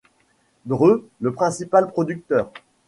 Dre 0.65 1.03
le 1.19 1.31
principal 1.31 1.91
producteur. 1.91 2.51